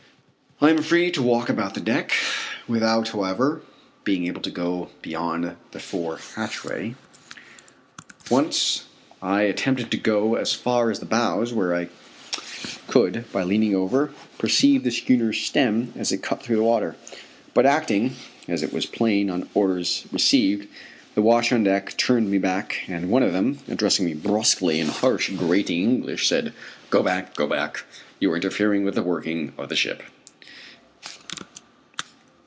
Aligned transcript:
I 0.63 0.69
am 0.69 0.83
free 0.83 1.09
to 1.13 1.23
walk 1.23 1.49
about 1.49 1.73
the 1.73 1.79
deck, 1.81 2.11
without, 2.67 3.09
however, 3.09 3.63
being 4.03 4.27
able 4.27 4.41
to 4.41 4.51
go 4.51 4.89
beyond 5.01 5.55
the 5.71 5.79
fore 5.79 6.19
hatchway. 6.35 6.93
Once 8.29 8.85
I 9.23 9.41
attempted 9.41 9.89
to 9.89 9.97
go 9.97 10.35
as 10.35 10.53
far 10.53 10.91
as 10.91 10.99
the 10.99 11.07
bows 11.07 11.51
where 11.51 11.73
I 11.75 11.89
could, 12.87 13.25
by 13.33 13.41
leaning 13.41 13.73
over, 13.73 14.11
perceive 14.37 14.83
the 14.83 14.91
schooner's 14.91 15.39
stem 15.39 15.93
as 15.95 16.11
it 16.11 16.21
cut 16.21 16.43
through 16.43 16.57
the 16.57 16.63
water, 16.63 16.95
but 17.55 17.65
acting, 17.65 18.15
it 18.47 18.71
was 18.71 18.85
plain, 18.85 19.31
on 19.31 19.49
orders 19.55 20.05
received, 20.11 20.67
the 21.15 21.23
watch 21.23 21.51
on 21.51 21.63
deck 21.63 21.97
turned 21.97 22.29
me 22.29 22.37
back, 22.37 22.81
and 22.87 23.09
one 23.09 23.23
of 23.23 23.33
them, 23.33 23.57
addressing 23.67 24.05
me 24.05 24.13
brusquely 24.13 24.79
in 24.79 24.89
harsh, 24.89 25.31
grating 25.31 25.81
English, 25.81 26.27
said: 26.27 26.53
"Go 26.91 27.01
back! 27.01 27.33
Go 27.33 27.47
back! 27.47 27.83
You 28.19 28.31
are 28.31 28.35
interfering 28.35 28.85
with 28.85 28.93
the 28.93 29.01
working 29.01 29.53
of 29.57 29.69
the 29.69 29.75
ship!" 29.75 30.03